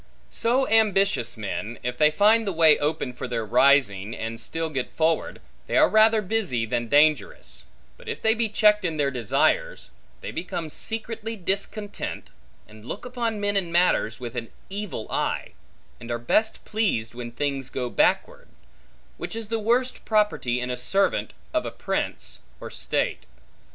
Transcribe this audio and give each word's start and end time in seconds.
So 0.31 0.67
ambitious 0.67 1.37
men, 1.37 1.77
if 1.83 1.95
they 1.95 2.09
find 2.09 2.47
the 2.47 2.51
way 2.51 2.75
open 2.79 3.13
for 3.13 3.27
their 3.27 3.45
rising, 3.45 4.15
and 4.15 4.39
still 4.41 4.71
get 4.71 4.89
forward, 4.91 5.39
they 5.67 5.77
are 5.77 5.87
rather 5.87 6.23
busy 6.23 6.65
than 6.65 6.87
dangerous; 6.87 7.65
but 7.97 8.09
if 8.09 8.19
they 8.19 8.33
be 8.33 8.49
checked 8.49 8.83
in 8.83 8.97
their 8.97 9.11
desires, 9.11 9.91
they 10.21 10.31
become 10.31 10.71
secretly 10.71 11.35
discontent, 11.35 12.31
and 12.67 12.83
look 12.83 13.05
upon 13.05 13.39
men 13.39 13.55
and 13.55 13.71
matters 13.71 14.19
with 14.19 14.35
an 14.35 14.49
evil 14.71 15.05
eye, 15.11 15.51
and 15.99 16.09
are 16.09 16.17
best 16.17 16.65
pleased, 16.65 17.13
when 17.13 17.31
things 17.31 17.69
go 17.69 17.87
backward; 17.87 18.47
which 19.17 19.35
is 19.35 19.49
the 19.49 19.59
worst 19.59 20.03
property 20.03 20.59
in 20.59 20.71
a 20.71 20.77
servant 20.77 21.31
of 21.53 21.63
a 21.63 21.69
prince, 21.69 22.39
or 22.59 22.71
state. 22.71 23.27